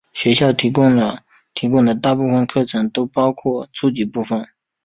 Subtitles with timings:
[0.13, 0.95] 学校提供
[1.83, 4.43] 的大部分课程都包括初级部分。